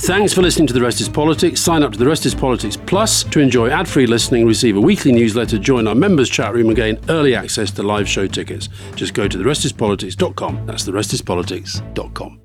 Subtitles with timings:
[0.00, 1.58] Thanks for listening to The Rest is Politics.
[1.58, 4.80] Sign up to The Rest is Politics Plus to enjoy ad free listening, receive a
[4.80, 8.68] weekly newsletter, join our members' chat room, and gain early access to live show tickets.
[8.94, 10.66] Just go to therestispolitics.com.
[10.66, 12.40] That's therestispolitics.com.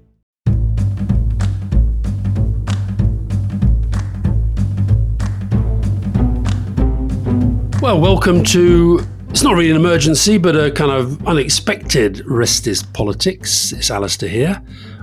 [7.82, 12.84] Well, welcome to it's not really an emergency, but a kind of unexpected Rest is
[12.84, 13.74] Politics.
[13.74, 14.62] It's Alastair here.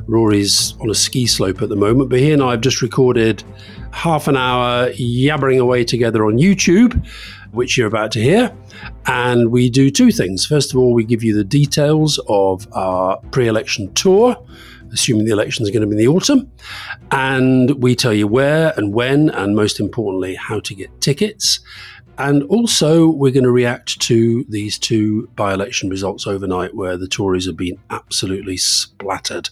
[0.08, 3.44] Rory's on a ski slope at the moment, but he and I have just recorded
[3.92, 7.06] half an hour yabbering away together on YouTube,
[7.52, 8.54] which you're about to hear.
[9.06, 10.46] And we do two things.
[10.46, 14.36] First of all, we give you the details of our pre election tour,
[14.92, 16.50] assuming the elections are going to be in the autumn.
[17.10, 21.60] And we tell you where and when, and most importantly, how to get tickets.
[22.16, 27.06] And also, we're going to react to these two by election results overnight where the
[27.06, 29.50] Tories have been absolutely splattered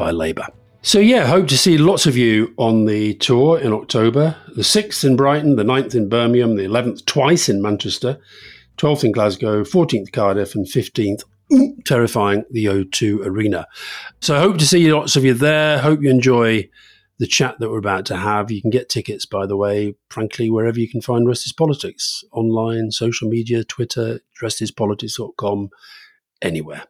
[0.00, 0.46] by Labour.
[0.80, 4.34] So, yeah, hope to see lots of you on the tour in October.
[4.56, 8.18] The 6th in Brighton, the 9th in Birmingham, the 11th twice in Manchester,
[8.78, 11.24] 12th in Glasgow, 14th Cardiff, and 15th,
[11.84, 13.66] terrifying, the O2 Arena.
[14.22, 15.80] So, hope to see lots of you there.
[15.80, 16.70] Hope you enjoy
[17.18, 18.50] the chat that we're about to have.
[18.50, 22.24] You can get tickets, by the way, frankly, wherever you can find Rest is Politics
[22.32, 25.68] online, social media, Twitter, restispolitics.com,
[26.40, 26.84] anywhere.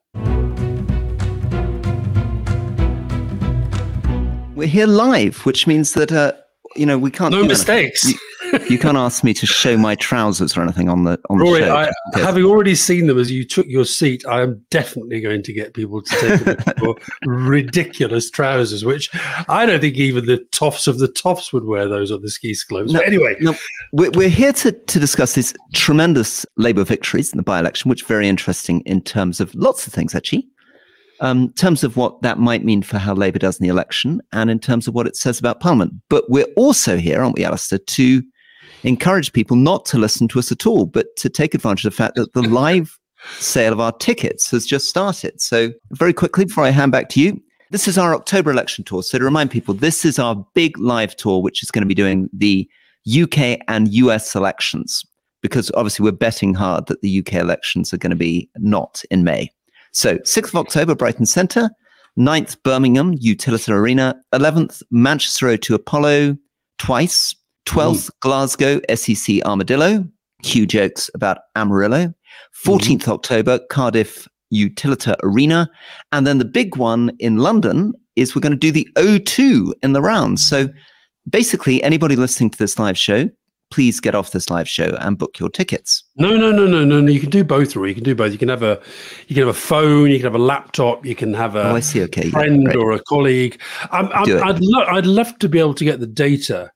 [4.60, 6.32] We're here live, which means that uh,
[6.76, 7.32] you know we can't.
[7.32, 8.04] No mistakes.
[8.04, 11.60] You, you, can't ask me to show my trousers or anything on the on Rory,
[11.60, 11.76] the show.
[11.76, 15.52] I, having already seen them as you took your seat, I am definitely going to
[15.54, 16.94] get people to take your
[17.24, 19.08] ridiculous trousers, which
[19.48, 22.52] I don't think even the toffs of the toffs would wear those on the ski
[22.52, 22.92] slopes.
[22.92, 23.54] No, but anyway, no,
[23.92, 28.06] we're, we're here to to discuss these tremendous Labour victories in the by-election, which are
[28.06, 30.46] very interesting in terms of lots of things actually
[31.20, 34.20] um, in terms of what that might mean for how Labour does in the election
[34.32, 35.92] and in terms of what it says about Parliament.
[36.08, 38.22] But we're also here, aren't we, Alastair, to
[38.82, 41.96] encourage people not to listen to us at all, but to take advantage of the
[41.96, 42.98] fact that the live
[43.38, 45.40] sale of our tickets has just started.
[45.40, 49.02] So, very quickly, before I hand back to you, this is our October election tour.
[49.02, 51.94] So, to remind people, this is our big live tour, which is going to be
[51.94, 52.68] doing the
[53.06, 55.04] UK and US elections,
[55.42, 59.22] because obviously we're betting hard that the UK elections are going to be not in
[59.22, 59.50] May.
[59.92, 61.70] So 6th of October, Brighton Centre.
[62.18, 64.14] 9th, Birmingham, Utilita Arena.
[64.34, 66.36] 11th, Manchester O2 Apollo
[66.78, 67.34] twice.
[67.66, 70.04] 12th, Glasgow, SEC Armadillo.
[70.42, 72.12] Cue jokes about Amarillo.
[72.64, 73.10] 14th mm-hmm.
[73.10, 75.70] October, Cardiff Utilita Arena.
[76.12, 79.92] And then the big one in London is we're going to do the O2 in
[79.92, 80.40] the round.
[80.40, 80.68] So
[81.28, 83.28] basically, anybody listening to this live show
[83.70, 86.04] please get off this live show and book your tickets.
[86.16, 87.10] No, no, no, no, no, no.
[87.10, 88.32] You can do both, or you can do both.
[88.32, 88.80] You can have a,
[89.28, 91.76] you can have a phone, you can have a laptop, you can have a oh,
[91.76, 92.02] I see.
[92.02, 93.60] Okay, friend yeah, or a colleague.
[93.92, 96.70] I'm, I'm, I'd, lo- I'd love to be able to get the data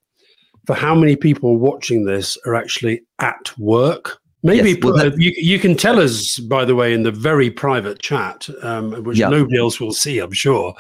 [0.67, 5.33] for how many people watching this are actually at work Maybe yes, well, that, you,
[5.39, 9.31] you can tell us, by the way, in the very private chat, um, which yeah.
[9.31, 10.75] nobody else will see, I'm sure.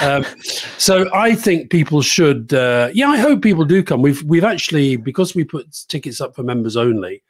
[0.00, 0.24] Um,
[0.78, 2.52] so I think people should.
[2.52, 4.02] Uh, yeah, I hope people do come.
[4.02, 7.22] We've we've actually because we put tickets up for members only.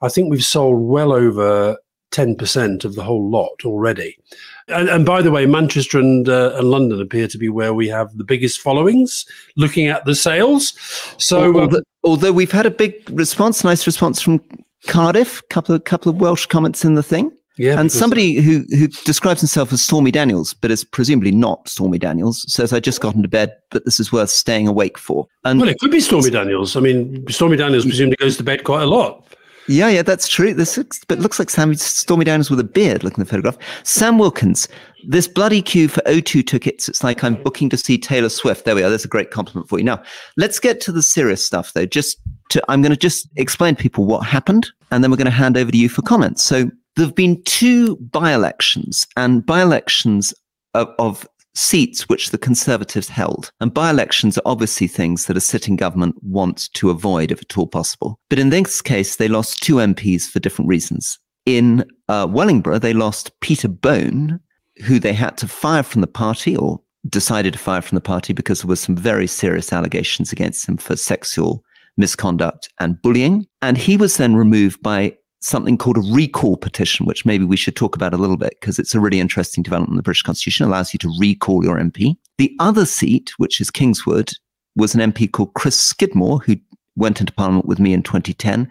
[0.00, 1.78] I think we've sold well over
[2.10, 4.18] ten percent of the whole lot already.
[4.66, 7.88] And, and by the way, Manchester and, uh, and London appear to be where we
[7.88, 9.24] have the biggest followings.
[9.56, 10.74] Looking at the sales,
[11.18, 14.40] so although, um, although we've had a big response, nice response from
[14.86, 17.30] Cardiff, couple of couple of Welsh comments in the thing.
[17.58, 21.68] Yeah, and uh, somebody who who describes himself as Stormy Daniels, but is presumably not
[21.68, 25.26] Stormy Daniels, says, "I just got into bed, but this is worth staying awake for."
[25.44, 26.76] And well, it could be Stormy Daniels.
[26.76, 29.26] I mean, Stormy Daniels presumably goes to bed quite a lot.
[29.68, 30.54] Yeah, yeah, that's true.
[30.54, 33.04] This looks, but looks like Sam Stormy Daniels with a beard.
[33.04, 34.66] Looking at the photograph, Sam Wilkins.
[35.06, 36.88] This bloody queue for O2 tickets.
[36.88, 38.64] It's like I'm booking to see Taylor Swift.
[38.64, 38.90] There we are.
[38.90, 39.84] That's a great compliment for you.
[39.84, 40.02] Now,
[40.36, 41.86] let's get to the serious stuff, though.
[41.86, 42.18] Just
[42.52, 45.30] to, I'm going to just explain to people what happened, and then we're going to
[45.30, 46.42] hand over to you for comments.
[46.42, 50.34] So there have been two by-elections, and by-elections
[50.74, 53.50] of, of seats which the Conservatives held.
[53.60, 57.58] And by elections are obviously things that a sitting government wants to avoid if at
[57.58, 58.18] all possible.
[58.30, 61.18] But in this case, they lost two MPs for different reasons.
[61.44, 64.40] In uh, Wellingborough, they lost Peter Bone,
[64.84, 68.32] who they had to fire from the party or decided to fire from the party
[68.32, 71.64] because there were some very serious allegations against him for sexual
[71.96, 73.46] misconduct and bullying.
[73.60, 77.76] And he was then removed by something called a recall petition, which maybe we should
[77.76, 80.66] talk about a little bit because it's a really interesting development in the British Constitution,
[80.66, 82.16] allows you to recall your MP.
[82.38, 84.30] The other seat, which is Kingswood,
[84.76, 86.56] was an MP called Chris Skidmore, who
[86.96, 88.70] went into Parliament with me in 2010,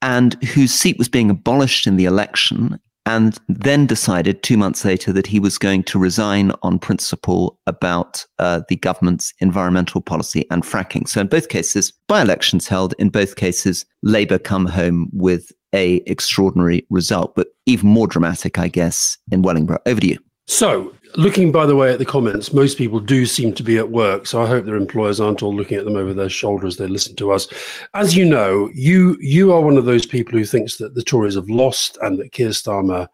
[0.00, 2.78] and whose seat was being abolished in the election.
[3.08, 8.24] And then decided two months later that he was going to resign on principle about
[8.38, 11.08] uh, the government's environmental policy and fracking.
[11.08, 12.94] So in both cases, by-elections held.
[12.98, 18.68] In both cases, Labour come home with a extraordinary result, but even more dramatic, I
[18.68, 19.80] guess, in Wellingborough.
[19.86, 20.18] Over to you.
[20.46, 23.90] So, looking by the way at the comments, most people do seem to be at
[23.90, 24.26] work.
[24.26, 26.86] So I hope their employers aren't all looking at them over their shoulder as they
[26.86, 27.48] listen to us.
[27.94, 31.34] As you know, you you are one of those people who thinks that the Tories
[31.34, 33.08] have lost and that Keir Starmer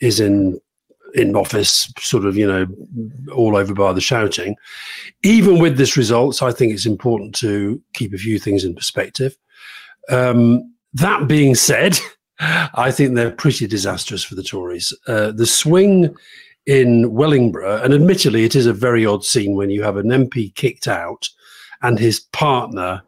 [0.00, 0.60] is in
[1.14, 2.66] in office, sort of, you know,
[3.34, 4.56] all over by the shouting.
[5.24, 9.36] Even with this results, I think it's important to keep a few things in perspective.
[10.08, 11.98] Um, that being said,
[12.40, 14.92] I think they're pretty disastrous for the Tories.
[15.06, 16.14] Uh, the swing
[16.66, 20.54] in Wellingborough, and admittedly, it is a very odd scene when you have an MP
[20.54, 21.28] kicked out
[21.82, 23.02] and his partner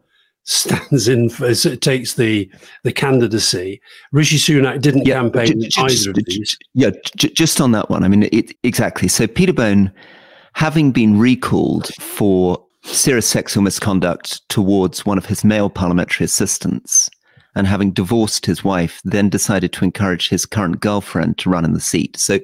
[0.45, 2.51] stands in for takes the
[2.83, 3.81] the candidacy.
[4.11, 6.57] Rishi Sunak didn't yeah, campaign j- j- either of these.
[6.75, 8.03] Yeah, just on that one.
[8.03, 9.09] I mean, it, exactly.
[9.09, 9.93] So Peter Bone,
[10.55, 17.09] having been recalled for serious sexual misconduct towards one of his male parliamentary assistants,
[17.55, 21.73] and having divorced his wife, then decided to encourage his current girlfriend to run in
[21.73, 22.17] the seat.
[22.17, 22.39] So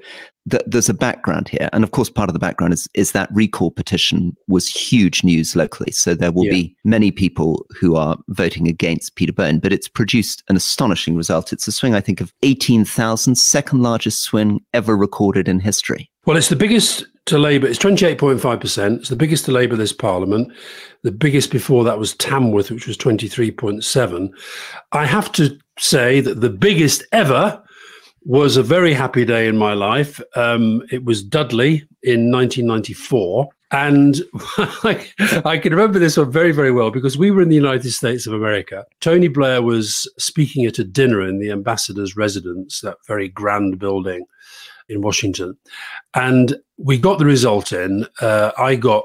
[0.50, 1.68] th- there's a background here.
[1.72, 5.56] And of course, part of the background is, is that recall petition was huge news
[5.56, 5.92] locally.
[5.92, 6.52] So there will yeah.
[6.52, 11.52] be many people who are voting against Peter Bone, but it's produced an astonishing result.
[11.52, 16.10] It's a swing, I think, of 18,000, second largest swing ever recorded in history.
[16.28, 17.68] Well, it's the biggest to Labour.
[17.68, 18.98] It's 28.5%.
[18.98, 20.52] It's the biggest to Labour this Parliament.
[21.02, 24.28] The biggest before that was Tamworth, which was 23.7.
[24.92, 27.62] I have to say that the biggest ever
[28.24, 30.20] was a very happy day in my life.
[30.36, 33.48] Um, it was Dudley in 1994.
[33.70, 34.20] And
[34.58, 35.08] I,
[35.46, 38.26] I can remember this one very, very well because we were in the United States
[38.26, 38.84] of America.
[39.00, 44.26] Tony Blair was speaking at a dinner in the ambassador's residence, that very grand building
[44.88, 45.56] in Washington.
[46.14, 48.06] And we got the result in.
[48.20, 49.04] Uh, I got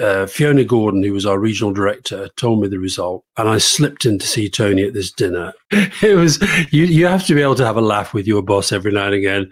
[0.00, 4.06] uh, Fiona Gordon, who was our regional director, told me the result, and I slipped
[4.06, 5.52] in to see Tony at this dinner.
[6.02, 6.40] It was
[6.72, 6.84] you.
[6.84, 9.14] You have to be able to have a laugh with your boss every now and
[9.14, 9.50] again.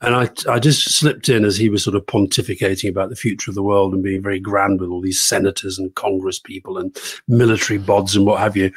[0.00, 3.50] And I, I just slipped in as he was sort of pontificating about the future
[3.50, 6.96] of the world and being very grand with all these senators and Congress people and
[7.26, 8.70] military bods and what have you.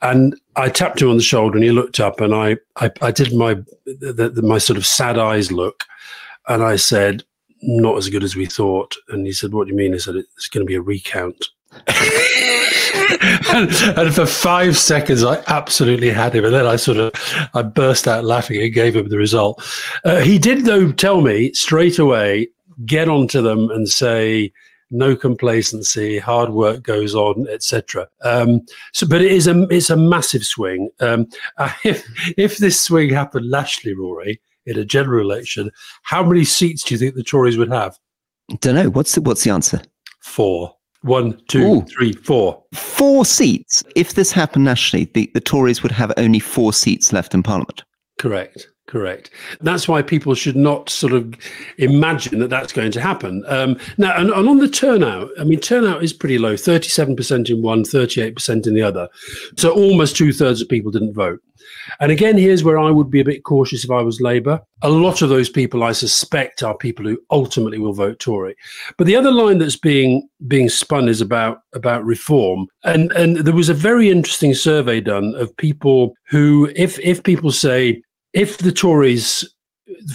[0.00, 3.10] And I tapped him on the shoulder and he looked up and I, I, I
[3.10, 3.54] did my,
[3.84, 5.84] the, the, my sort of sad eyes look.
[6.48, 7.22] And I said,
[7.62, 8.94] not as good as we thought.
[9.08, 9.94] And he said, what do you mean?
[9.94, 11.48] I said, it's going to be a recount.
[13.54, 17.12] And, and, for five seconds, I absolutely had him, and then I sort of
[17.54, 19.62] I burst out laughing and gave him the result.
[20.04, 22.48] Uh, he did, though, tell me straight away,
[22.84, 24.52] get onto them and say
[24.90, 28.08] no complacency, hard work goes on, etc.
[28.22, 28.62] Um,
[28.92, 30.90] so, but it is a it's a massive swing.
[31.00, 31.26] Um,
[31.58, 32.06] uh, if
[32.36, 35.70] if this swing happened nationally, Rory, in a general election,
[36.02, 37.98] how many seats do you think the Tories would have?
[38.60, 38.90] Don't know.
[38.90, 39.80] What's the, what's the answer?
[40.20, 40.75] Four.
[41.06, 41.82] One, two, Ooh.
[41.82, 42.64] three, four.
[42.74, 43.84] Four seats.
[43.94, 47.84] If this happened nationally, the, the Tories would have only four seats left in Parliament.
[48.18, 48.66] Correct.
[48.86, 49.30] Correct.
[49.60, 51.34] That's why people should not sort of
[51.78, 53.44] imagine that that's going to happen.
[53.48, 57.62] Um, now, and, and, on the turnout, I mean, turnout is pretty low 37% in
[57.62, 59.08] one, 38% in the other.
[59.56, 61.40] So almost two thirds of people didn't vote.
[62.00, 64.60] And again, here's where I would be a bit cautious if I was Labour.
[64.82, 68.54] A lot of those people, I suspect, are people who ultimately will vote Tory.
[68.96, 72.66] But the other line that's being being spun is about about reform.
[72.84, 77.50] And and there was a very interesting survey done of people who, if if people
[77.50, 78.02] say
[78.36, 79.44] if the Tories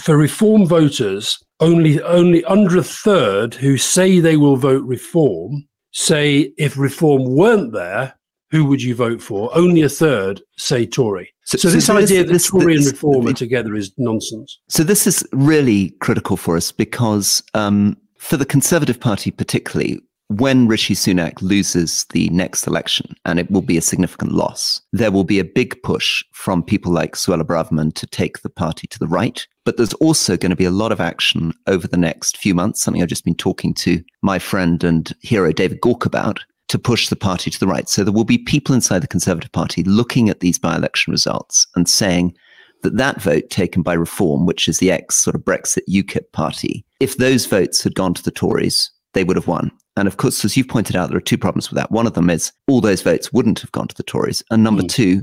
[0.00, 6.52] for reform voters, only only under a third who say they will vote reform say
[6.56, 8.14] if reform weren't there,
[8.50, 9.54] who would you vote for?
[9.56, 11.32] Only a third say Tory.
[11.44, 14.58] So, so, so this idea that Tory this, and Reform are together is nonsense.
[14.68, 20.00] So this is really critical for us because um, for the Conservative Party particularly,
[20.38, 25.10] when Rishi Sunak loses the next election, and it will be a significant loss, there
[25.10, 28.98] will be a big push from people like Suella Braverman to take the party to
[28.98, 29.46] the right.
[29.64, 32.80] But there's also going to be a lot of action over the next few months,
[32.80, 37.08] something I've just been talking to my friend and hero David Gauke about, to push
[37.08, 37.88] the party to the right.
[37.88, 41.66] So there will be people inside the Conservative Party looking at these by election results
[41.76, 42.34] and saying
[42.82, 46.84] that that vote taken by Reform, which is the ex sort of Brexit UKIP party,
[47.00, 49.70] if those votes had gone to the Tories, they would have won.
[49.96, 51.90] And of course, as you've pointed out, there are two problems with that.
[51.90, 54.42] One of them is all those votes wouldn't have gone to the Tories.
[54.50, 54.88] And number mm.
[54.88, 55.22] two,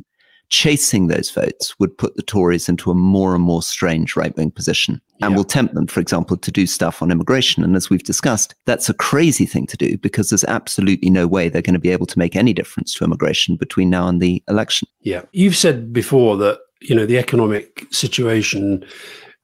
[0.50, 4.52] chasing those votes would put the Tories into a more and more strange right wing
[4.52, 5.38] position and yeah.
[5.38, 7.64] will tempt them, for example, to do stuff on immigration.
[7.64, 11.50] And as we've discussed, that's a crazy thing to do because there's absolutely no way
[11.50, 14.44] they're going to be able to make any difference to immigration between now and the
[14.48, 14.88] election.
[15.02, 15.22] Yeah.
[15.32, 18.86] You've said before that, you know, the economic situation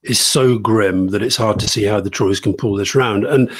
[0.02, 3.24] is so grim that it's hard to see how the Tories can pull this round.
[3.24, 3.50] And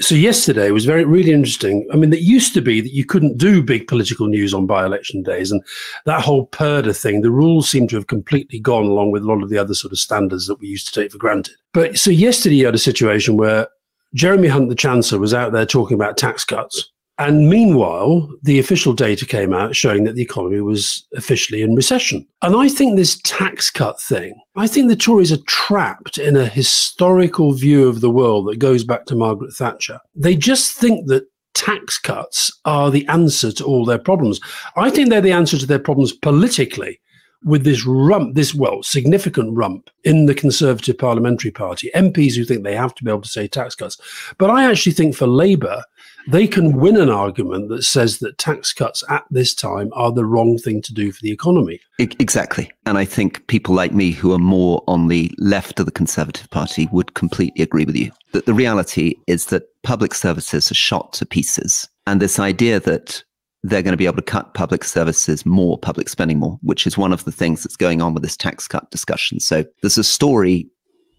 [0.00, 1.88] so yesterday was very really interesting.
[1.92, 5.22] I mean, it used to be that you couldn't do big political news on by-election
[5.22, 5.62] days, and
[6.04, 9.42] that whole purdah thing, the rules seem to have completely gone along with a lot
[9.42, 11.54] of the other sort of standards that we used to take for granted.
[11.72, 13.68] But so yesterday you had a situation where
[14.14, 16.90] Jeremy Hunt, the Chancellor, was out there talking about tax cuts.
[17.18, 22.26] And meanwhile, the official data came out showing that the economy was officially in recession.
[22.42, 26.46] And I think this tax cut thing, I think the Tories are trapped in a
[26.46, 30.00] historical view of the world that goes back to Margaret Thatcher.
[30.16, 34.40] They just think that tax cuts are the answer to all their problems.
[34.76, 37.00] I think they're the answer to their problems politically
[37.44, 42.64] with this rump, this, well, significant rump in the Conservative Parliamentary Party, MPs who think
[42.64, 43.98] they have to be able to say tax cuts.
[44.38, 45.84] But I actually think for Labour,
[46.26, 50.24] they can win an argument that says that tax cuts at this time are the
[50.24, 51.80] wrong thing to do for the economy.
[51.98, 52.70] Exactly.
[52.86, 56.48] And I think people like me who are more on the left of the Conservative
[56.50, 58.10] Party would completely agree with you.
[58.32, 61.88] That the reality is that public services are shot to pieces.
[62.06, 63.22] And this idea that
[63.64, 66.98] they're going to be able to cut public services more, public spending more, which is
[66.98, 69.40] one of the things that's going on with this tax cut discussion.
[69.40, 70.68] So there's a story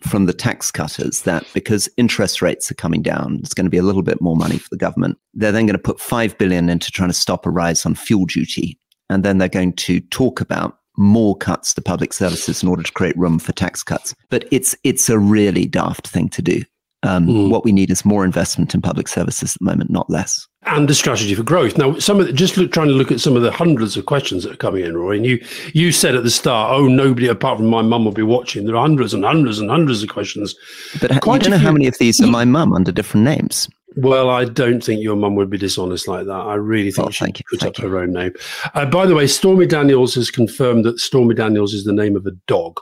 [0.02, 3.80] from the tax cutters that because interest rates are coming down, it's going to be
[3.80, 5.18] a little bit more money for the government.
[5.34, 8.26] They're then going to put 5 billion into trying to stop a rise on fuel
[8.26, 8.80] duty.
[9.10, 12.92] And then they're going to talk about more cuts to public services in order to
[12.92, 14.14] create room for tax cuts.
[14.30, 16.62] But it's it's a really daft thing to do.
[17.06, 17.50] Um, mm.
[17.50, 20.48] What we need is more investment in public services at the moment, not less.
[20.64, 21.78] And the strategy for growth.
[21.78, 24.08] Now, some of the, just look, trying to look at some of the hundreds of
[24.08, 25.18] questions that are coming in, Rory.
[25.18, 28.24] And you you said at the start, "Oh, nobody apart from my mum will be
[28.24, 30.56] watching." There are hundreds and hundreds and hundreds of questions.
[31.00, 33.26] But Quite you don't know few, how many of these are my mum under different
[33.26, 33.70] names.
[33.98, 36.32] Well, I don't think your mum would be dishonest like that.
[36.32, 37.88] I really think oh, she put up you.
[37.88, 38.34] her own name.
[38.74, 42.26] Uh, by the way, Stormy Daniels has confirmed that Stormy Daniels is the name of
[42.26, 42.82] a dog.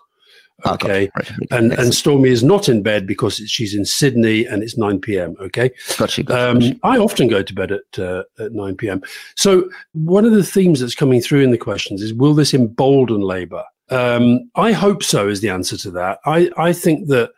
[0.66, 1.10] Okay.
[1.16, 1.32] Right.
[1.52, 5.36] And and Stormy is not in bed because she's in Sydney and it's 9 p.m.
[5.40, 5.72] Okay.
[5.98, 6.24] Gotcha.
[6.24, 6.80] gotcha, um, gotcha.
[6.84, 9.02] I often go to bed at, uh, at 9 p.m.
[9.36, 13.22] So one of the themes that's coming through in the questions is will this embolden
[13.22, 13.64] Labour?
[13.90, 16.20] Um, I hope so, is the answer to that.
[16.26, 17.32] I, I think that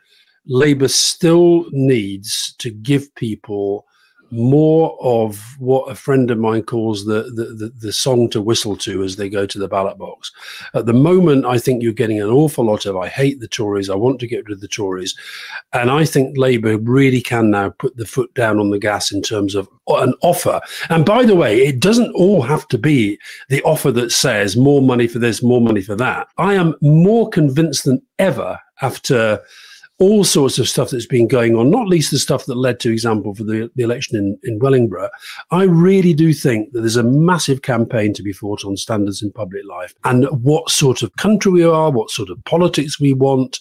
[0.46, 3.85] Labour still needs to give people
[4.36, 8.76] more of what a friend of mine calls the, the, the, the, song to whistle
[8.76, 10.32] to as they go to the ballot box.
[10.74, 13.90] At the moment, I think you're getting an awful lot of I hate the Tories,
[13.90, 15.16] I want to get rid of the Tories.
[15.74, 19.22] And I think Labour really can now put the foot down on the gas in
[19.22, 20.60] terms of an offer.
[20.90, 23.18] And by the way, it doesn't all have to be
[23.50, 26.28] the offer that says more money for this, more money for that.
[26.38, 29.42] I am more convinced than ever after
[29.98, 32.92] all sorts of stuff that's been going on, not least the stuff that led to
[32.92, 35.10] example for the, the election in, in Wellingborough.
[35.52, 39.32] I really do think that there's a massive campaign to be fought on standards in
[39.32, 43.60] public life and what sort of country we are, what sort of politics we want.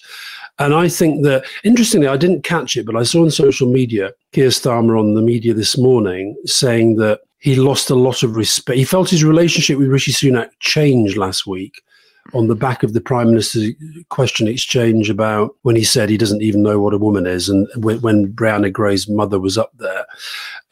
[0.59, 4.13] And I think that, interestingly, I didn't catch it, but I saw on social media
[4.33, 8.79] Keir Starmer on the media this morning saying that he lost a lot of respect.
[8.79, 11.83] He felt his relationship with Rishi Sunak changed last week
[12.35, 13.73] on the back of the prime minister's
[14.09, 17.69] question exchange about when he said he doesn't even know what a woman is, and
[17.77, 20.05] when, Brianna Ghey's mother was up there,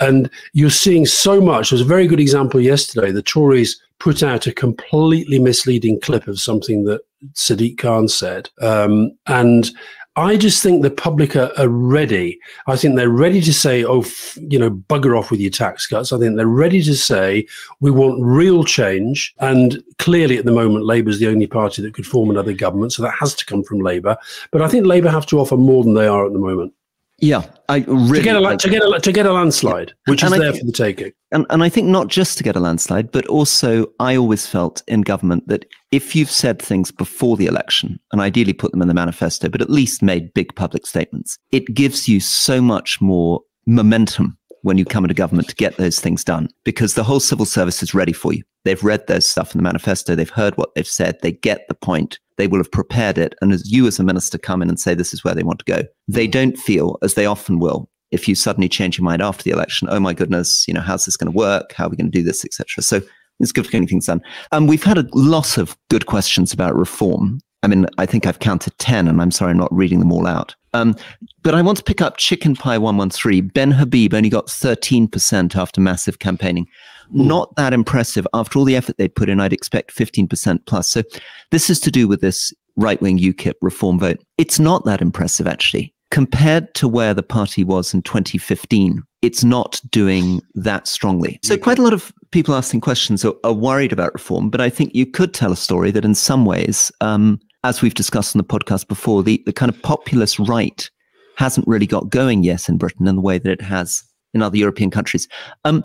[0.00, 1.70] and you're seeing so much.
[1.70, 3.12] There was a very good example yesterday.
[3.12, 7.02] The Tories put out a completely misleading clip of something that
[7.34, 9.70] Sadiq Khan said, um, and
[10.16, 12.38] I just think the public are, are, ready.
[12.66, 15.86] I think they're ready to say, oh, f- you know, bugger off with your tax
[15.86, 16.12] cuts.
[16.12, 17.46] I think they're ready to say,
[17.80, 19.34] we want real change.
[19.38, 22.92] And clearly at the moment, Labour is the only party that could form another government.
[22.92, 24.16] So that has to come from Labour.
[24.50, 26.74] But I think Labour have to offer more than they are at the moment.
[27.18, 30.10] Yeah, I really to get a like, to get a to get a landslide, yeah.
[30.10, 31.12] which and is I there think, for the taking.
[31.30, 34.82] And and I think not just to get a landslide, but also I always felt
[34.88, 38.88] in government that if you've said things before the election and ideally put them in
[38.88, 43.42] the manifesto, but at least made big public statements, it gives you so much more
[43.66, 47.44] momentum when you come into government to get those things done because the whole civil
[47.44, 48.42] service is ready for you.
[48.64, 50.14] They've read those stuff in the manifesto.
[50.14, 51.18] They've heard what they've said.
[51.20, 52.18] They get the point.
[52.38, 53.34] They will have prepared it.
[53.42, 55.58] And as you as a minister come in and say, this is where they want
[55.58, 59.20] to go, they don't feel, as they often will, if you suddenly change your mind
[59.20, 61.72] after the election, oh my goodness, you know, how's this going to work?
[61.72, 62.82] How are we going to do this, etc.
[62.82, 63.00] So
[63.42, 64.22] it's good for getting things done.
[64.52, 67.40] Um, we've had a lot of good questions about reform.
[67.62, 70.26] I mean, I think I've counted 10, and I'm sorry I'm not reading them all
[70.26, 70.54] out.
[70.74, 70.96] Um,
[71.42, 73.48] but I want to pick up Chicken Pie 113.
[73.48, 76.66] Ben Habib only got 13% after massive campaigning.
[77.14, 77.26] Mm.
[77.26, 78.26] Not that impressive.
[78.34, 80.88] After all the effort they put in, I'd expect 15% plus.
[80.88, 81.02] So
[81.50, 84.18] this is to do with this right wing UKIP reform vote.
[84.38, 85.94] It's not that impressive, actually.
[86.12, 91.40] Compared to where the party was in 2015, it's not doing that strongly.
[91.42, 94.68] So, quite a lot of people asking questions are, are worried about reform, but I
[94.68, 98.38] think you could tell a story that in some ways, um, as we've discussed on
[98.38, 100.90] the podcast before, the, the kind of populist right
[101.36, 104.04] hasn't really got going yet in Britain in the way that it has
[104.34, 105.26] in other European countries.
[105.64, 105.82] Um,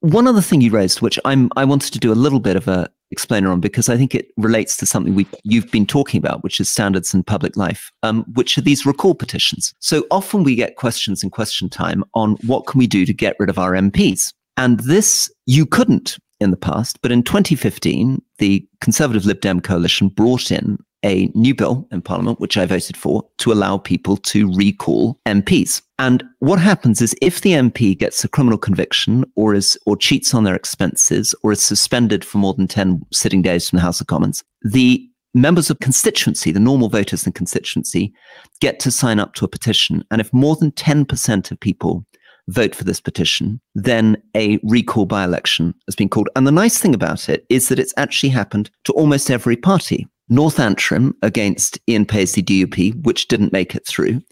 [0.00, 2.68] one other thing you raised, which I'm I wanted to do a little bit of
[2.68, 6.42] a explainer on because I think it relates to something we you've been talking about,
[6.42, 9.74] which is standards in public life, um, which are these recall petitions.
[9.80, 13.36] So often we get questions in question time on what can we do to get
[13.38, 18.66] rid of our MPs, and this you couldn't in the past, but in 2015, the
[18.80, 23.26] Conservative Lib Dem coalition brought in a new bill in Parliament, which I voted for,
[23.38, 25.82] to allow people to recall MPs.
[25.98, 30.34] And what happens is if the MP gets a criminal conviction or is or cheats
[30.34, 34.00] on their expenses or is suspended for more than 10 sitting days from the House
[34.00, 38.12] of Commons, the members of constituency, the normal voters in constituency,
[38.60, 40.04] get to sign up to a petition.
[40.10, 42.04] And if more than 10% of people
[42.48, 46.28] vote for this petition, then a recall by election has been called.
[46.34, 50.08] And the nice thing about it is that it's actually happened to almost every party.
[50.30, 54.22] North Antrim against Ian Paisley DUP, which didn't make it through.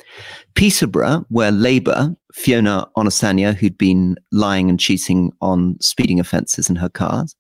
[0.55, 6.89] Peterborough, where Labour, Fiona Onasanya, who'd been lying and cheating on speeding offences in her
[6.89, 7.35] cars,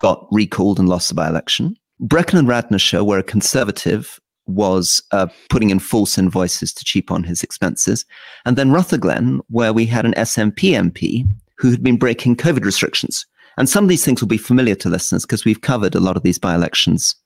[0.00, 1.74] got recalled and lost the by election.
[1.98, 7.24] Brecon and Radnorshire, where a Conservative was uh, putting in false invoices to cheap on
[7.24, 8.06] his expenses.
[8.46, 13.26] And then Rutherglen, where we had an SNP MP who had been breaking COVID restrictions.
[13.58, 16.16] And some of these things will be familiar to listeners because we've covered a lot
[16.16, 17.16] of these by elections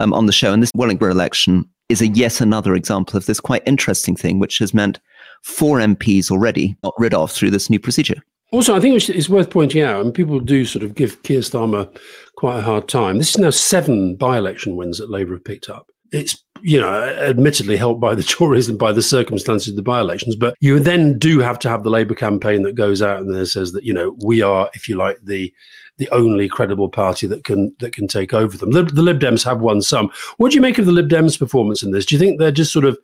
[0.00, 0.52] um, on the show.
[0.52, 4.58] And this Wellingborough election is a yet another example of this quite interesting thing, which
[4.58, 4.98] has meant
[5.42, 8.22] four MPs already got rid of through this new procedure.
[8.52, 11.88] Also, I think it's worth pointing out, and people do sort of give Keir Starmer
[12.34, 13.18] quite a hard time.
[13.18, 15.86] This is now seven by election wins that Labour have picked up.
[16.10, 20.36] It's you know, admittedly helped by the Tories and by the circumstances of the by-elections.
[20.36, 23.72] But you then do have to have the Labour campaign that goes out and says
[23.72, 25.52] that you know we are, if you like, the
[26.00, 28.70] the only credible party that can that can take over them.
[28.70, 30.10] The, the Lib Dems have won some.
[30.38, 32.06] What do you make of the Lib Dems' performance in this?
[32.06, 32.98] Do you think they're just sort of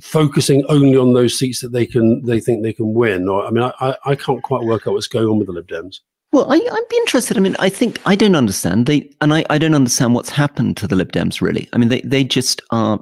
[0.00, 3.28] focusing only on those seats that they can they think they can win?
[3.28, 5.68] Or I mean, I I can't quite work out what's going on with the Lib
[5.68, 6.00] Dems.
[6.32, 7.36] Well, I, would be interested.
[7.36, 8.86] I mean, I think I don't understand.
[8.86, 11.40] They and I, I don't understand what's happened to the Lib Dems.
[11.40, 13.00] Really, I mean, they they just are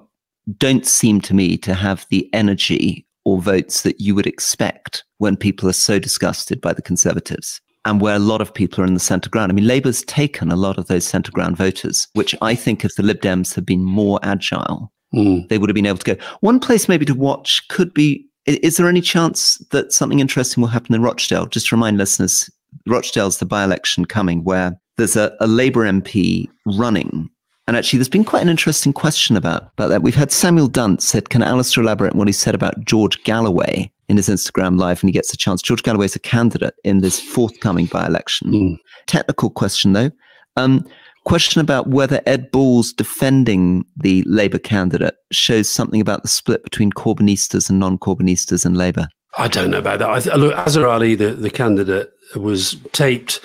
[0.59, 5.35] don't seem to me to have the energy or votes that you would expect when
[5.35, 8.95] people are so disgusted by the Conservatives and where a lot of people are in
[8.95, 9.51] the centre ground.
[9.51, 12.95] I mean, Labour's taken a lot of those centre ground voters, which I think if
[12.97, 15.49] the Lib Dems had been more agile, mm.
[15.49, 16.23] they would have been able to go.
[16.41, 20.69] One place maybe to watch could be is there any chance that something interesting will
[20.69, 21.47] happen in Rochdale?
[21.47, 22.51] Just to remind listeners,
[22.87, 27.29] Rochdale's the by election coming where there's a, a Labour MP running.
[27.71, 30.03] And actually, there's been quite an interesting question about, about that.
[30.03, 33.93] We've had Samuel Dunt said, Can Alastair elaborate on what he said about George Galloway
[34.09, 35.63] in his Instagram live and he gets a chance.
[35.63, 38.51] George Galloway is a candidate in this forthcoming by election.
[38.51, 38.79] Mm.
[39.07, 40.11] Technical question, though.
[40.57, 40.85] Um,
[41.25, 46.91] question about whether Ed Balls defending the Labour candidate shows something about the split between
[46.91, 49.07] Corbynistas and non Corbynistas in Labour.
[49.39, 50.11] I don't know about that.
[50.11, 53.41] I th- look, Azhar Ali, the, the candidate, was taped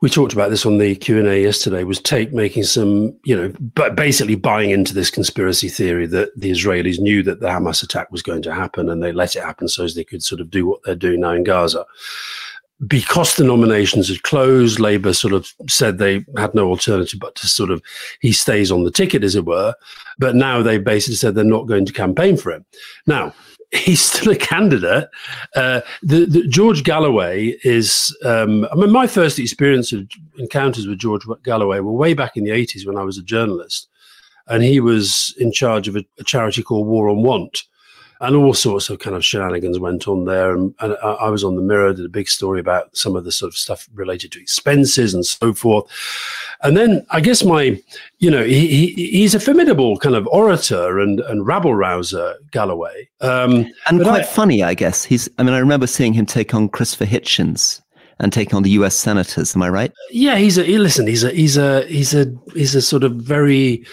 [0.00, 3.96] we talked about this on the q&a yesterday was tate making some you know but
[3.96, 8.22] basically buying into this conspiracy theory that the israelis knew that the hamas attack was
[8.22, 10.66] going to happen and they let it happen so as they could sort of do
[10.66, 11.84] what they're doing now in gaza.
[12.86, 17.48] Because the nominations had closed labour sort of said they had no alternative but to
[17.48, 17.82] sort of
[18.20, 19.74] he stays on the ticket as it were
[20.20, 22.64] but now they basically said they're not going to campaign for him.
[23.08, 23.34] Now
[23.70, 25.08] he's still a candidate.
[25.54, 28.16] Uh, the, the, George Galloway is.
[28.24, 32.44] Um, I mean, my first experience of encounters with George Galloway were way back in
[32.44, 33.88] the eighties when I was a journalist,
[34.46, 37.64] and he was in charge of a, a charity called War on Want,
[38.20, 40.54] and all sorts of kind of shenanigans went on there.
[40.54, 43.32] And, and I was on the Mirror, did a big story about some of the
[43.32, 45.90] sort of stuff related to expenses and so forth.
[46.62, 47.80] And then I guess my,
[48.18, 53.08] you know, he, he he's a formidable kind of orator and and rabble rouser, Galloway,
[53.20, 55.04] um, and quite I, funny, I guess.
[55.04, 55.28] He's.
[55.38, 57.80] I mean, I remember seeing him take on Christopher Hitchens
[58.20, 58.96] and taking on the U.S.
[58.96, 59.54] senators.
[59.54, 59.92] Am I right?
[60.10, 60.64] Yeah, he's a.
[60.64, 61.30] he, Listen, he's a.
[61.30, 61.86] He's a.
[61.86, 62.26] He's a.
[62.54, 63.84] He's a sort of very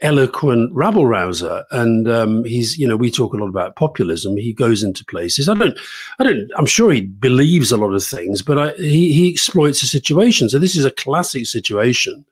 [0.00, 1.64] eloquent rabble rouser.
[1.70, 4.36] And um, he's you know we talk a lot about populism.
[4.36, 5.48] He goes into places.
[5.48, 5.78] I don't
[6.18, 9.80] i don't i'm sure he believes a lot of things but I, he, he exploits
[9.80, 10.48] the situation.
[10.48, 12.24] So this is a classic situation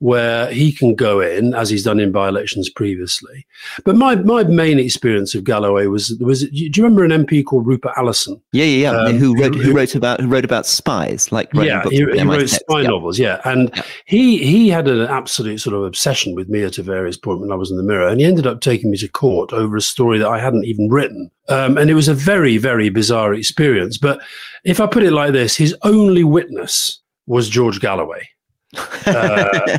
[0.00, 3.46] where he can go in as he's done in by-elections previously.
[3.84, 7.66] But my my main experience of Galloway was was do you remember an MP called
[7.66, 8.40] Rupert Allason?
[8.52, 8.98] Yeah, yeah, yeah.
[8.98, 12.48] Um, who wrote who, wrote about who wrote about spies, like yeah, he, he wrote
[12.48, 13.18] spy novels.
[13.18, 13.82] Yeah, and yeah.
[14.06, 17.52] he he had an absolute sort of obsession with me at a various point when
[17.52, 19.82] I was in the Mirror, and he ended up taking me to court over a
[19.82, 21.30] story that I hadn't even written.
[21.50, 23.98] Um, and it was a very, very bizarre experience.
[23.98, 24.20] But
[24.64, 28.28] if I put it like this, his only witness was George Galloway.
[28.76, 29.78] Uh,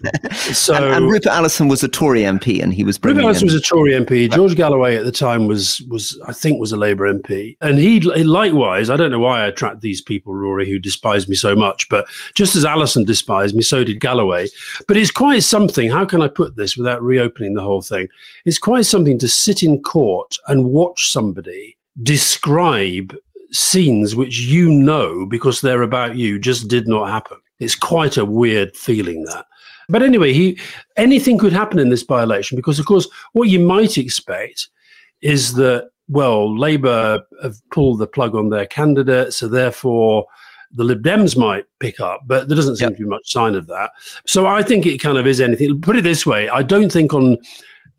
[0.53, 3.53] so and, and, Rupert Allason was a Tory MP, and he was Rupert Allason was
[3.53, 4.29] a Tory MP.
[4.31, 8.01] George Galloway at the time was was I think was a Labour MP, and he
[8.01, 8.89] likewise.
[8.89, 12.05] I don't know why I attract these people, Rory, who despise me so much, but
[12.33, 14.47] just as Allason despised me, so did Galloway.
[14.87, 15.89] But it's quite something.
[15.89, 18.09] How can I put this without reopening the whole thing?
[18.45, 23.15] It's quite something to sit in court and watch somebody describe
[23.51, 27.37] scenes which you know because they're about you just did not happen.
[27.61, 29.45] It's quite a weird feeling that.
[29.87, 30.59] But anyway, he
[30.97, 34.67] anything could happen in this by-election because, of course, what you might expect
[35.21, 40.25] is that well, Labour have pulled the plug on their candidate, so therefore
[40.73, 42.97] the Lib Dems might pick up, but there doesn't seem yep.
[42.97, 43.91] to be much sign of that.
[44.25, 45.79] So I think it kind of is anything.
[45.81, 47.37] Put it this way: I don't think on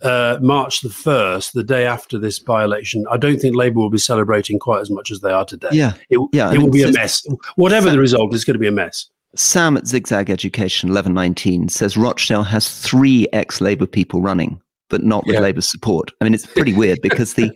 [0.03, 3.91] uh, March the 1st, the day after this by election, I don't think Labour will
[3.91, 5.69] be celebrating quite as much as they are today.
[5.73, 5.95] Yeah.
[6.11, 7.27] It, yeah, it will be a mess.
[7.57, 9.09] Whatever the result, it's going to be a mess.
[9.35, 15.27] Sam at Zigzag Education 1119 says Rochdale has three ex Labour people running, but not
[15.27, 15.41] with yeah.
[15.41, 16.11] Labour support.
[16.21, 17.51] I mean, it's pretty weird because the.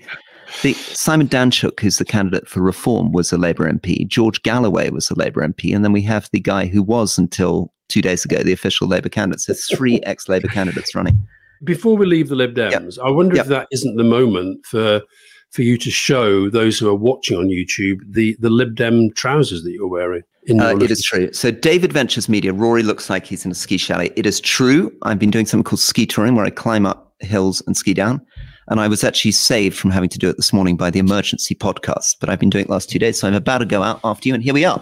[0.63, 4.07] The, Simon Danczuk, who's the candidate for reform, was a Labour MP.
[4.07, 5.75] George Galloway was a Labour MP.
[5.75, 9.09] And then we have the guy who was until two days ago the official Labour
[9.09, 9.41] candidate.
[9.41, 11.19] So three ex Labour candidates running.
[11.65, 13.07] Before we leave the Lib Dems, yep.
[13.07, 13.47] I wonder yep.
[13.47, 15.03] if that isn't the moment for
[15.51, 19.63] for you to show those who are watching on YouTube the the Lib Dem trousers
[19.65, 20.23] that you're wearing.
[20.49, 21.33] Uh, it is true.
[21.33, 24.13] So David Ventures Media, Rory looks like he's in a ski chalet.
[24.15, 24.93] It is true.
[25.03, 28.25] I've been doing something called ski touring where I climb up hills and ski down.
[28.69, 31.55] And I was actually saved from having to do it this morning by the emergency
[31.55, 32.17] podcast.
[32.21, 33.19] But I've been doing it last two days.
[33.19, 34.35] So I'm about to go out after you.
[34.35, 34.81] And here we are.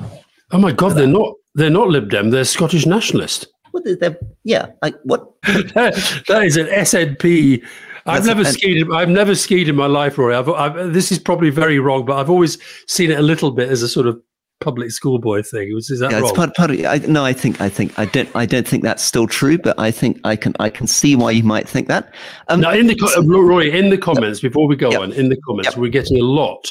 [0.52, 3.46] Oh my God, they're not they're not Lib Dem, they're Scottish nationalist.
[3.70, 4.18] What is that?
[4.44, 5.26] Yeah, like what?
[5.44, 7.64] that is an SNP.
[8.06, 8.90] I've never skied.
[8.92, 10.34] I've never skied in my life, Rory.
[10.34, 13.68] I've, I've, this is probably very wrong, but I've always seen it a little bit
[13.70, 14.20] as a sort of
[14.60, 15.74] public schoolboy thing.
[15.76, 16.28] Is, is that yeah, wrong?
[16.28, 18.82] It's part, part of, I, no, I think I think I don't I don't think
[18.82, 21.88] that's still true, but I think I can I can see why you might think
[21.88, 22.14] that.
[22.48, 25.28] Um, now, in the so, Roy, in the comments before we go yep, on, in
[25.28, 25.78] the comments, yep.
[25.78, 26.70] we're getting a lot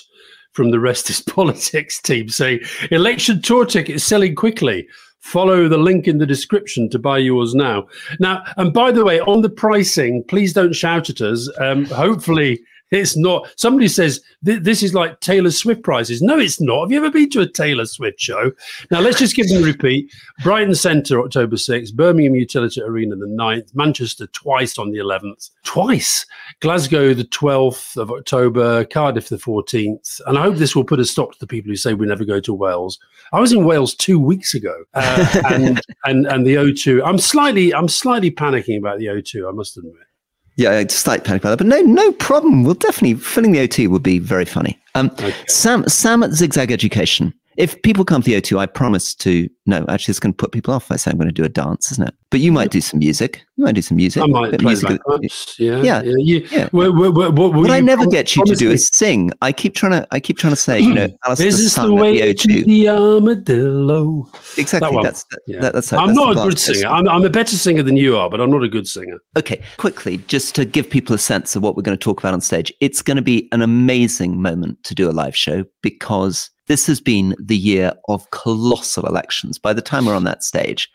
[0.51, 2.59] from the rest is politics team saying
[2.91, 4.87] election tour tickets selling quickly
[5.23, 7.87] follow the link in the description to buy yours now.
[8.19, 11.49] Now, and by the way, on the pricing, please don't shout at us.
[11.59, 12.61] Um, hopefully,
[12.93, 13.47] it's not.
[13.55, 16.21] Somebody says this is like Taylor Swift prices.
[16.21, 16.81] No, it's not.
[16.81, 18.51] Have you ever been to a Taylor Swift show?
[18.91, 20.13] Now, let's just give them a repeat.
[20.43, 21.93] Brighton Centre, October 6th.
[21.93, 23.73] Birmingham Utilita Arena, the 9th.
[23.73, 25.49] Manchester, twice on the 11th.
[25.63, 26.25] Twice.
[26.59, 28.85] Glasgow, the 12th of October.
[28.85, 30.21] Cardiff, the 14th.
[30.27, 32.25] And I hope this will put a stop to the people who say we never
[32.25, 32.99] go to Wales.
[33.31, 37.01] I was in Wales two weeks ago, uh, and, and and the O2.
[37.03, 39.49] I'm slightly I'm slightly panicking about the O2.
[39.49, 39.95] I must admit.
[40.55, 42.63] Yeah, slight panic about that, but no, no problem.
[42.63, 44.79] We'll definitely filling the OT would be very funny.
[44.95, 45.33] Um, okay.
[45.47, 49.49] Sam, Sam at Zigzag Education if people come to the O2, I promise to.
[49.65, 50.91] No, actually, it's going to put people off.
[50.91, 52.13] I say I'm going to do a dance, isn't it?
[52.29, 53.45] But you might do some music.
[53.55, 54.23] You might do some music.
[54.23, 54.99] I might play music.
[55.57, 56.15] Yeah, yeah, yeah.
[56.17, 56.67] You, yeah.
[56.71, 59.31] what I never get you to do is sing.
[59.41, 60.07] I keep trying to.
[60.11, 62.89] I keep trying to say, you know, Alastair this is the way the to the
[62.89, 64.29] armadillo.
[64.57, 64.91] Exactly.
[64.91, 65.61] That that's that, yeah.
[65.61, 65.93] that, that's.
[65.93, 66.87] I'm that's not a good singer.
[66.87, 69.19] I'm, I'm a better singer than you are, but I'm not a good singer.
[69.37, 72.33] Okay, quickly, just to give people a sense of what we're going to talk about
[72.33, 72.73] on stage.
[72.81, 77.01] It's going to be an amazing moment to do a live show because this has
[77.01, 79.57] been the year of colossal elections.
[79.57, 80.89] By the time we're on that stage,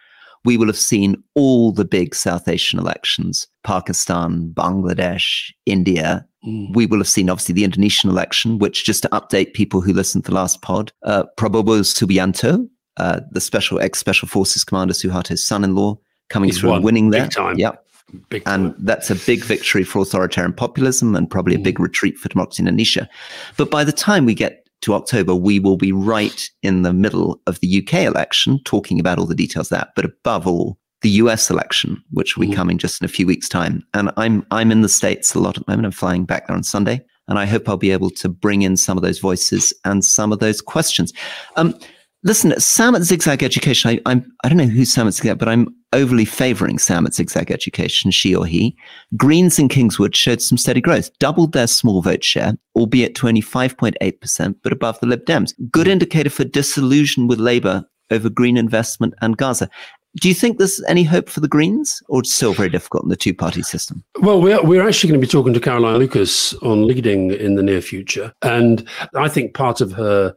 [0.44, 6.26] we will have seen all the big South Asian elections Pakistan, Bangladesh, India.
[6.46, 6.74] Mm.
[6.74, 10.24] We will have seen, obviously, the Indonesian election, which, just to update people who listened
[10.24, 15.46] to the last pod, uh, Prabowo Subianto, uh, the special ex special forces commander Suharto's
[15.46, 15.98] son in law,
[16.31, 17.24] coming He's through and winning there.
[17.24, 17.59] Big time.
[17.59, 17.85] Yep.
[18.31, 21.83] Big and that's a big victory for authoritarian populism and probably a big mm.
[21.83, 23.09] retreat for democracy in Indonesia.
[23.59, 27.40] But by the time we get to October, we will be right in the middle
[27.46, 29.90] of the UK election, talking about all the details of that.
[29.96, 33.48] But above all, the US election, which will be coming just in a few weeks'
[33.48, 33.84] time.
[33.94, 35.86] And I'm I'm in the States a lot at the moment.
[35.86, 37.04] I'm flying back there on Sunday.
[37.28, 40.32] And I hope I'll be able to bring in some of those voices and some
[40.32, 41.12] of those questions.
[41.56, 41.78] Um,
[42.22, 45.48] listen, Sam at Zigzag Education, I, I'm I don't know who Sam at Zigzag, but
[45.48, 48.76] I'm overly favoring Sam at Zigzag Education, she or he,
[49.16, 53.42] Greens in Kingswood showed some steady growth, doubled their small vote share, albeit to only
[53.42, 55.54] 5.8%, but above the Lib Dems.
[55.70, 55.92] Good mm.
[55.92, 59.68] indicator for disillusion with Labour over green investment and Gaza.
[60.20, 63.11] Do you think there's any hope for the Greens, or it's still very difficult in
[63.11, 64.02] the two party system?
[64.20, 67.62] Well, we're, we're actually going to be talking to Caroline Lucas on leading in the
[67.62, 68.33] near future.
[68.42, 70.35] And I think part of her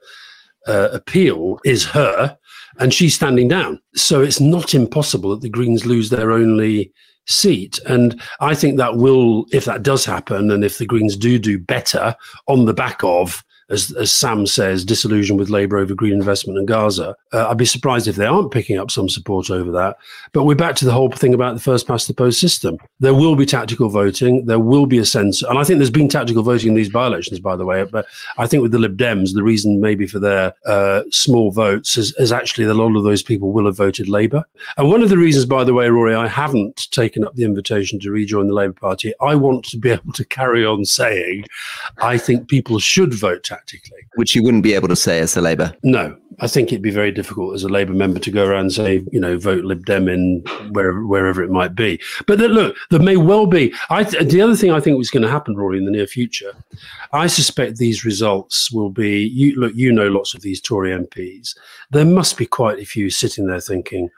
[0.68, 2.38] uh, appeal is her
[2.80, 3.80] and she's standing down.
[3.96, 6.92] So it's not impossible that the Greens lose their only
[7.28, 7.80] seat.
[7.86, 11.60] And I think that will, if that does happen, and if the Greens do do
[11.60, 12.16] better
[12.48, 16.68] on the back of as, as Sam says, disillusioned with Labour over green investment and
[16.68, 17.16] Gaza.
[17.34, 19.98] Uh, I'd be surprised if they aren't picking up some support over that.
[20.34, 22.78] But we're back to the whole thing about the first past the post system.
[23.00, 24.46] There will be tactical voting.
[24.46, 27.08] There will be a sense, and I think there's been tactical voting in these by
[27.08, 27.84] elections, by the way.
[27.84, 28.06] But
[28.38, 32.14] I think with the Lib Dems, the reason maybe for their uh, small votes is,
[32.18, 34.44] is actually that a lot of those people will have voted Labour.
[34.78, 38.00] And one of the reasons, by the way, Rory, I haven't taken up the invitation
[38.00, 41.46] to rejoin the Labour Party, I want to be able to carry on saying
[42.02, 44.00] I think people should vote tactically.
[44.16, 45.74] Which you wouldn't be able to say as a Labour.
[45.84, 48.74] No, I think it'd be very difficult as a Labour member to go around and
[48.74, 52.00] say, you know, vote Lib Dem in wherever wherever it might be.
[52.28, 53.74] But that, look, there may well be.
[53.90, 56.08] I th- the other thing I think was going to happen, Rory, in the near
[56.08, 56.54] future,
[57.14, 59.26] I suspect these results will be.
[59.28, 61.56] You look, you know, lots of these Tory MPs.
[61.92, 64.10] There must be quite a few sitting there thinking,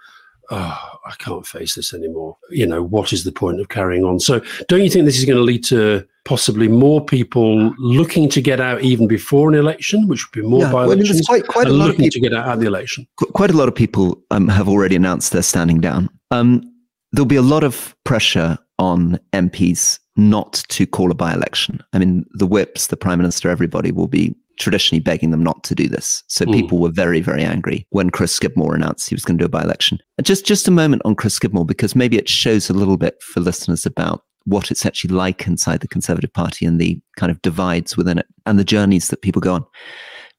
[0.52, 2.38] oh, I can't face this anymore.
[2.50, 4.20] You know, what is the point of carrying on?
[4.20, 8.42] So, don't you think this is going to lead to possibly more people looking to
[8.42, 11.40] get out even before an election, which would be more yeah, by elections, well, I
[11.40, 13.08] mean, quite, quite and looking people, to get out at the election?
[13.18, 16.10] Quite a lot of people um, have already announced they're standing down.
[16.32, 16.64] Um,
[17.12, 21.82] there'll be a lot of pressure on MPs not to call a by-election.
[21.94, 25.76] I mean, the whips, the prime minister, everybody will be traditionally begging them not to
[25.76, 26.24] do this.
[26.28, 26.54] So mm.
[26.54, 29.50] people were very, very angry when Chris Skidmore announced he was going to do a
[29.50, 30.00] by-election.
[30.22, 33.40] Just, just a moment on Chris Skidmore, because maybe it shows a little bit for
[33.40, 37.96] listeners about what it's actually like inside the Conservative Party and the kind of divides
[37.96, 39.66] within it and the journeys that people go on.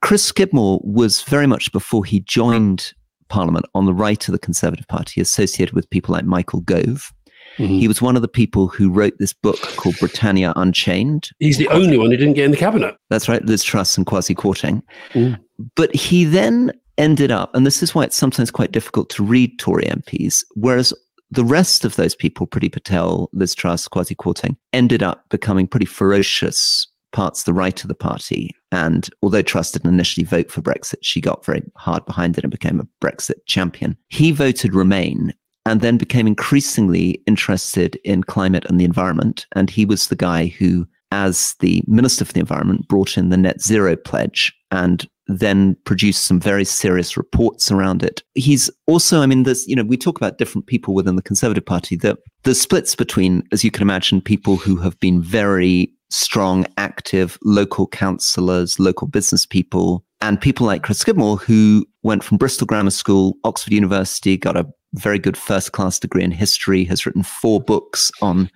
[0.02, 2.92] Chris Skidmore was very much before he joined
[3.30, 7.10] Parliament on the right of the Conservative Party, associated with people like Michael Gove,
[7.58, 7.78] Mm-hmm.
[7.78, 11.30] He was one of the people who wrote this book called Britannia Unchained.
[11.38, 12.96] He's the only one who didn't get in the cabinet.
[13.10, 14.82] That's right, Liz Truss and Kwasi Kwarteng.
[15.12, 15.38] Mm.
[15.76, 19.58] But he then ended up, and this is why it's sometimes quite difficult to read
[19.58, 20.92] Tory MPs, whereas
[21.30, 25.86] the rest of those people, Priti Patel, Liz Truss, Kwasi Kwarteng, ended up becoming pretty
[25.86, 28.50] ferocious parts of the right of the party.
[28.72, 32.50] And although Truss didn't initially vote for Brexit, she got very hard behind it and
[32.50, 33.96] became a Brexit champion.
[34.08, 35.32] He voted Remain
[35.66, 39.46] and then became increasingly interested in climate and the environment.
[39.52, 43.36] And he was the guy who, as the Minister for the Environment, brought in the
[43.36, 48.22] net zero pledge and then produced some very serious reports around it.
[48.34, 51.64] He's also, I mean, there's, you know, we talk about different people within the Conservative
[51.64, 51.96] Party.
[51.96, 57.38] The, the splits between, as you can imagine, people who have been very strong, active
[57.42, 62.90] local councillors, local business people, and people like Chris Skidmore, who went from Bristol Grammar
[62.90, 67.60] School, Oxford University, got a very good first class degree in history, has written four
[67.60, 68.50] books on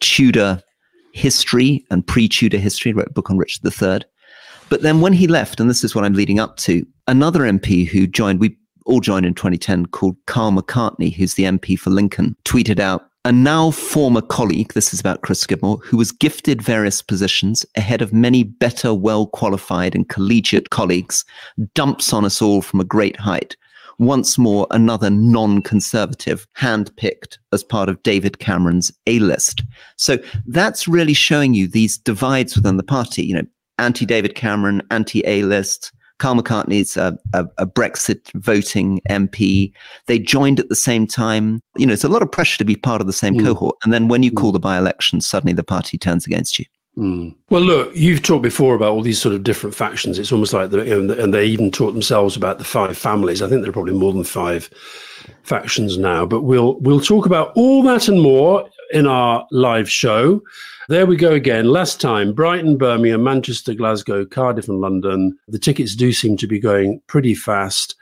[0.00, 0.62] Tudor
[1.14, 4.00] history and pre Tudor history, wrote a book on Richard III.
[4.68, 7.88] But then when he left, and this is what I'm leading up to, another MP
[7.88, 12.36] who joined, we all joined in 2010, called Karl McCartney, who's the MP for Lincoln,
[12.44, 17.02] tweeted out, a now former colleague, this is about Chris Skidmore, who was gifted various
[17.02, 21.24] positions ahead of many better, well qualified and collegiate colleagues,
[21.74, 23.56] dumps on us all from a great height
[23.98, 29.64] once more another non-conservative handpicked as part of David Cameron's A-list.
[29.96, 33.46] So that's really showing you these divides within the party, you know,
[33.78, 39.72] anti-David Cameron, anti-A-list, Karl McCartney's a, a, a, Brexit voting MP.
[40.06, 41.60] They joined at the same time.
[41.76, 43.44] You know, it's a lot of pressure to be part of the same mm.
[43.44, 43.76] cohort.
[43.84, 44.36] And then when you mm.
[44.36, 46.64] call the by election, suddenly the party turns against you.
[46.96, 47.34] Mm.
[47.50, 50.18] Well, look, you've talked before about all these sort of different factions.
[50.18, 53.42] It's almost like, the, you know, and they even taught themselves about the five families.
[53.42, 54.70] I think there are probably more than five
[55.42, 56.24] factions now.
[56.24, 60.42] But we'll we'll talk about all that and more in our live show.
[60.88, 61.66] There we go again.
[61.66, 65.36] Last time, Brighton, Birmingham, Manchester, Glasgow, Cardiff, and London.
[65.48, 67.96] The tickets do seem to be going pretty fast.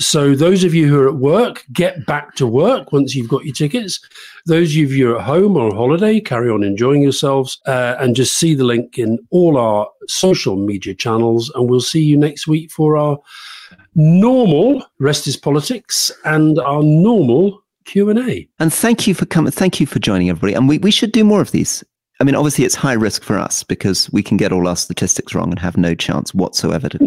[0.00, 3.44] So, those of you who are at work, get back to work once you've got
[3.44, 4.00] your tickets.
[4.44, 8.36] Those of you at home or on holiday, carry on enjoying yourselves uh, and just
[8.36, 11.48] see the link in all our social media channels.
[11.54, 13.18] And we'll see you next week for our
[13.94, 18.48] normal Rest is Politics and our normal Q&A.
[18.58, 19.52] And thank you for coming.
[19.52, 20.54] Thank you for joining everybody.
[20.54, 21.84] And we, we should do more of these.
[22.20, 25.34] I mean, obviously, it's high risk for us because we can get all our statistics
[25.34, 26.98] wrong and have no chance whatsoever to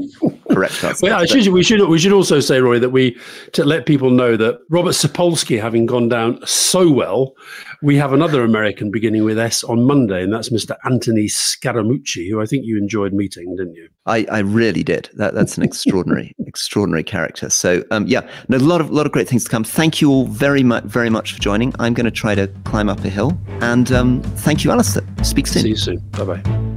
[0.57, 1.01] correct us.
[1.01, 3.17] well, should, we should we should also say, Roy, that we
[3.53, 7.35] to let people know that Robert Sapolsky having gone down so well,
[7.81, 10.75] we have another American beginning with S on Monday, and that's Mr.
[10.85, 13.89] Anthony Scaramucci, who I think you enjoyed meeting, didn't you?
[14.05, 15.09] I, I really did.
[15.13, 17.49] That, that's an extraordinary, extraordinary character.
[17.49, 19.63] So, um, yeah, no, a lot of lot of great things to come.
[19.63, 21.73] Thank you all very much, very much for joining.
[21.79, 25.03] I'm going to try to climb up a hill, and um, thank you, Alastair.
[25.23, 25.63] Speak soon.
[25.63, 25.99] See you soon.
[26.11, 26.76] Bye bye.